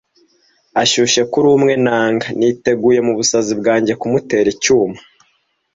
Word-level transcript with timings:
Ashyushye 0.81 1.21
kuri 1.31 1.47
umwe 1.55 1.73
nanga, 1.85 2.25
niteguye 2.37 2.99
mubusazi 3.07 3.53
bwanjye 3.59 3.93
kumutera 4.01 4.47
icyuma, 4.55 4.97